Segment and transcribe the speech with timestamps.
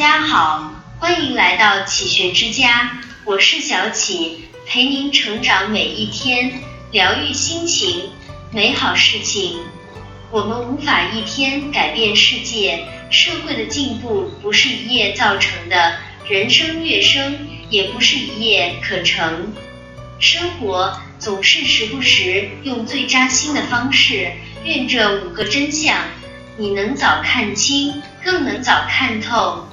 [0.00, 8.08] 家好，欢迎来到启学之家，我是小启，陪您成长每一天，疗愈心情，
[8.50, 9.58] 美好事情。
[10.30, 19.52] 我们无法一天改变世界，社会的进步不是一夜造成的，人生跃升也不是一夜可成。
[20.18, 24.32] 生活总是时不时用最扎心的方式，
[24.64, 25.94] 愿这五个真相，
[26.56, 29.66] 你能早看清，更能早看透。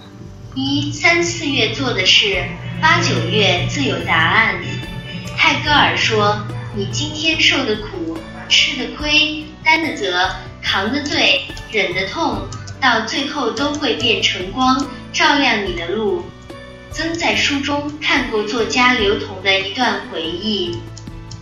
[0.60, 2.44] 一三四月做的事，
[2.82, 4.56] 八九月自有答案。
[5.38, 6.44] 泰戈尔说
[6.76, 8.18] ：“你今天受的苦，
[8.50, 10.32] 吃的亏，担的责，
[10.64, 12.48] 扛的罪，忍的痛，
[12.82, 14.84] 到最后都会变成光，
[15.14, 16.26] 照亮你的路。”
[16.92, 20.76] 曾在书中看过作家刘同的一段回忆。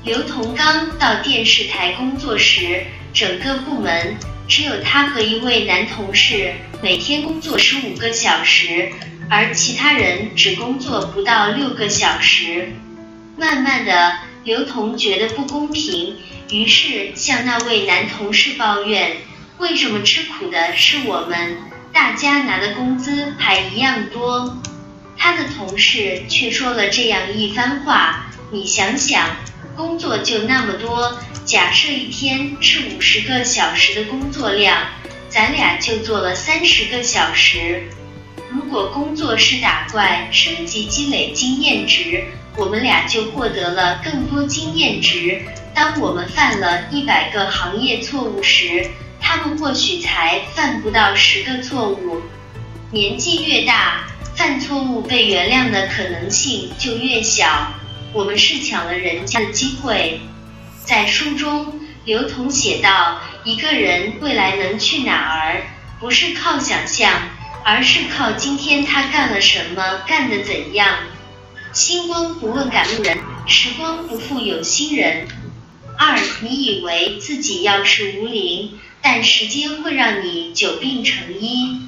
[0.04, 4.18] 刘同刚到电视台工作时，整个部门。
[4.48, 8.92] 只有他和一位男同事每天工作十五个小时，
[9.30, 12.74] 而其他人只工作不到六个小时。
[13.38, 16.18] 慢慢的，刘同觉得不公平，
[16.52, 19.18] 于是向那位男同事抱怨
[19.58, 21.58] ：“为什么吃苦的是我们，
[21.92, 24.58] 大家拿的工资还一样多？”
[25.18, 29.28] 他的同事却说了这样一番话：“你想想。”
[29.76, 34.78] 工作就那么多，假设一天是五十个小时的工作量，
[35.30, 37.90] 咱俩就做了三十个小时。
[38.50, 42.24] 如果工作是打怪升级积累经验值，
[42.56, 45.42] 我们俩就获得了更多经验值。
[45.74, 52.22] 当我们犯了一百个行业错误时，他们或许才犯不到十个错误。
[52.92, 57.74] 年纪越大，犯错误被原谅的可能性就越小。
[58.16, 60.22] 我们是抢了人家的机会。
[60.86, 65.64] 在书中，刘同写道：“一个人未来能去哪儿，
[66.00, 67.12] 不是靠想象，
[67.66, 70.96] 而是靠今天他干了什么，干得怎样。
[71.74, 73.18] 星光不问赶路人，
[73.48, 75.28] 时光不负有心人。”
[76.00, 81.82] 二，你以为自己要是无灵，但时间会让你久病成医。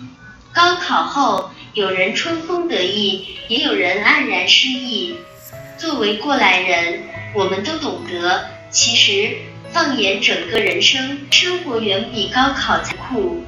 [0.52, 5.16] 高考后，有人春风得意，也有人黯然失意。
[5.78, 7.04] 作为过来人，
[7.36, 9.38] 我们都懂得，其实
[9.72, 13.44] 放眼整个人生，生活远比高考残酷。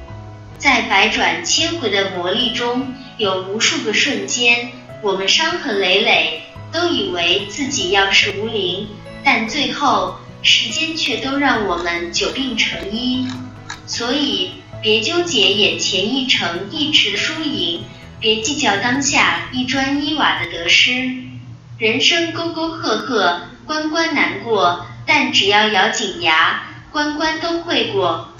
[0.56, 4.70] 在百转千回的磨砺中，有无数个瞬间，
[5.02, 8.86] 我们伤痕累累，都以为自己要是无灵，
[9.24, 13.26] 但最后时间却都让我们久病成医。
[13.86, 17.82] 所以，别纠结眼前一城一池的输赢，
[18.20, 21.10] 别计较当下一砖一瓦的得失。
[21.80, 28.34] 人生沟沟壑壑，关关难过，但只要咬紧牙，关关都会过。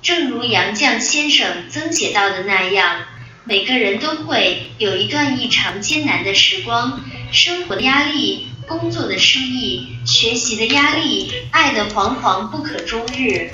[0.00, 3.02] 正如杨绛先生曾写到的那样，
[3.44, 7.02] 每个人都会有一段异常艰难的时光，
[7.32, 13.50] 生活的压力，工作的失意，学习的压力，爱的惶惶不可终日。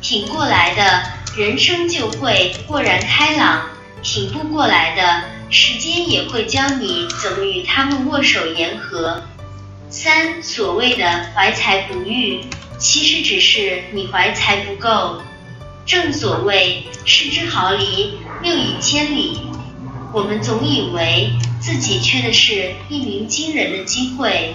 [0.00, 1.04] 挺过来的，
[1.36, 3.60] 人生就会豁然开朗；
[4.02, 9.22] 挺不过来的，时间也会教你怎么与他们握手言和。
[9.90, 12.40] 三，所谓的怀才不遇，
[12.78, 15.20] 其实只是你怀才不够。
[15.84, 19.40] 正所谓失之毫厘，谬以千里。
[20.14, 24.54] 我们总以为自己缺的是一鸣惊人的机会，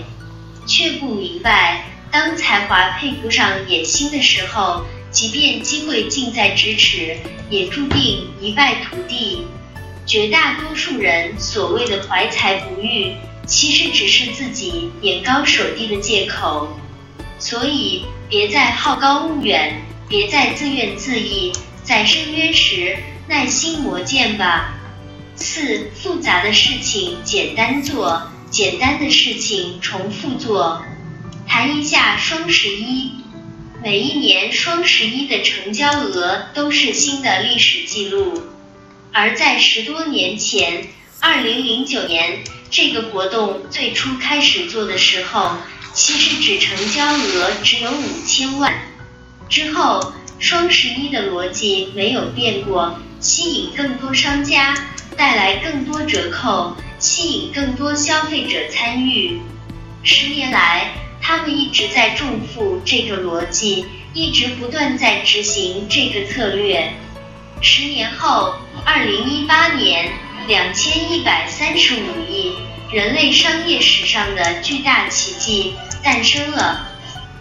[0.66, 7.18] 却不明白，当才华配不上野心的时候，即便机会近在咫尺，
[7.52, 9.46] 也注定一败涂地。
[10.08, 13.14] 绝大多数人所谓的怀才不遇，
[13.46, 16.80] 其实只是自己眼高手低的借口。
[17.38, 21.52] 所以，别再好高骛远，别再自怨自艾，
[21.84, 22.98] 在深渊时
[23.28, 24.76] 耐心磨剑吧。
[25.36, 30.84] 四，复杂的事情简单做，简单的事情重复做。
[31.46, 33.12] 谈一下双十一，
[33.84, 38.42] 每一年双十一的成交额都是新的历史记录。
[39.20, 45.58] 而在十多年前，二零零九年这个活动最初开始做的时候，
[45.92, 48.72] 其实只成交额只有五千万。
[49.50, 54.76] 之后，双十一的逻辑没有变过，吸引更多商家，
[55.18, 59.42] 带来更多折扣，吸引更多消费者参与。
[60.04, 63.84] 十年来，他们一直在重复这个逻辑，
[64.14, 66.94] 一直不断在执行这个策略。
[67.62, 68.54] 十年后，
[68.86, 70.14] 二零一八年，
[70.48, 72.54] 两千一百三十五亿，
[72.92, 75.74] 人类商业史上的巨大奇迹
[76.04, 76.88] 诞生了。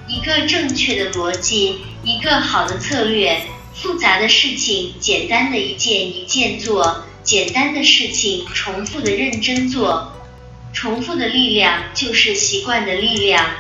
[0.09, 3.43] 一个正确的逻辑，一个好的策略，
[3.75, 10.13] 复杂的事情简单的一件一件做，简单的事情重复的认真做。
[10.73, 13.51] 重复的力量就是习惯的力量。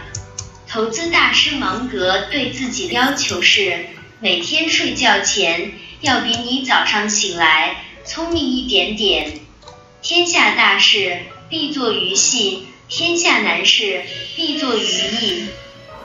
[0.68, 3.86] 投资大师芒格对自己的要求是，
[4.20, 5.72] 每天睡觉前
[6.06, 9.40] 要比你早上醒来聪明一点点。
[10.02, 11.18] 天下大事
[11.48, 14.02] 必作于细，天下难事
[14.36, 14.86] 必作于
[15.20, 15.46] 易。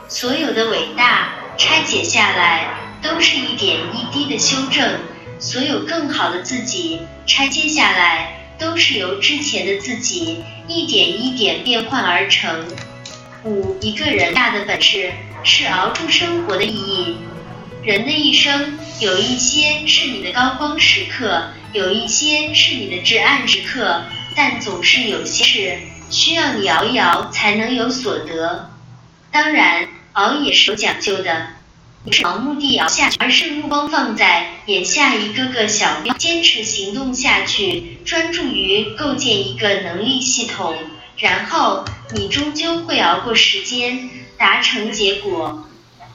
[0.08, 2.78] 所有的伟大拆解下来。
[3.02, 5.00] 都是一点一滴的修正，
[5.40, 12.64] 所有更好的自己拆接下来，都是由之前的自己一点一点变换而成。
[13.42, 15.10] 五，一个人大的本事
[15.42, 17.16] 是熬出生活的意义。
[17.84, 24.04] 人的一生有一些是你的高光时刻，有一些是你的至暗时刻，
[24.36, 28.70] 但总是有些事需要你熬一熬才能有所得。
[29.32, 31.48] 当然，熬也是有讲究的。
[32.04, 40.76] 不是盲目地熬下去，而是目光放在眼下一个个小标，坚持行动下去，专注于构建一个能力系统，
[41.16, 41.84] 然后
[42.14, 44.08] 你终究会熬过时间，
[44.38, 45.68] 达成结果。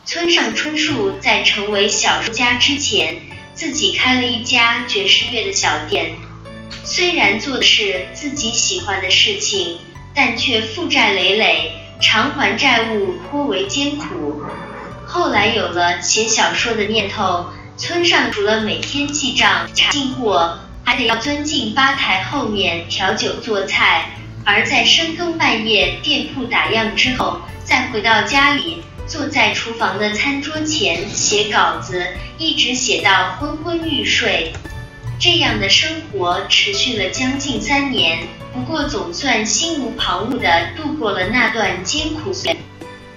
[0.08, 3.18] 村上春树在成为小说家之前，
[3.54, 6.16] 自己开了一家爵士乐的小店，
[6.86, 9.80] 虽然做的是自己喜欢的事情，
[10.16, 14.44] 但却负债累累，偿还债务颇为艰苦。
[15.06, 24.12] 后来有了写小说的念头，村上除了每天记账查进货，还得要钻进吧台后面调酒做菜，
[24.46, 32.06] 而在深更半夜店铺打烊之后，再回到家里，坐在厨房的餐桌前写稿子，
[32.38, 34.52] 一直写到昏昏欲睡。
[35.20, 42.56] 这样的生活持续了将近三年，不过总算心无旁骛地度过了那段艰苦岁。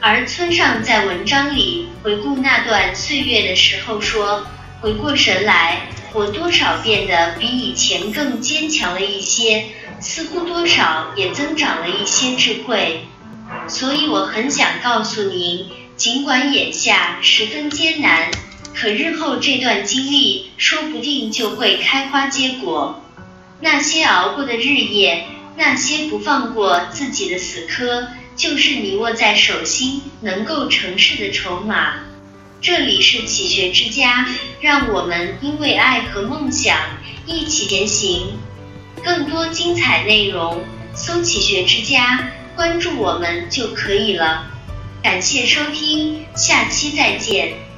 [0.00, 4.46] 而村上在文章里回顾那段岁月的时候说
[4.80, 9.66] ：“回过神来，我多少变得比以前更坚强了一些，
[10.00, 13.02] 似乎多少也增长了一些智慧。
[13.68, 15.68] 所以我很想告诉您，
[16.00, 18.30] 尽管眼下十分艰难，
[18.74, 23.04] 可日后这段经历说不定就会开花结果。
[23.60, 25.26] 那些熬过的日夜，
[25.58, 31.96] 那些不放过自己的死磕。”就是你握在手心能够成事的筹码。
[32.62, 34.26] 这里是启学之家，
[34.62, 36.78] 让我们因为爱和梦想
[37.26, 38.38] 一起前行。
[39.04, 40.64] 更多精彩内容，
[40.94, 44.46] 搜“启学之家”，关注我们就可以了。
[45.02, 47.69] 感谢收听，下期再见。